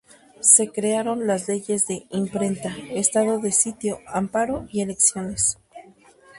Se 0.39 0.71
crearon 0.71 1.27
las 1.27 1.47
leyes 1.47 1.85
de: 1.85 2.07
Imprenta, 2.09 2.75
Estado 2.89 3.37
de 3.37 3.51
Sitio, 3.51 3.99
Amparo 4.07 4.67
y 4.71 4.81
Elecciones. 4.81 5.59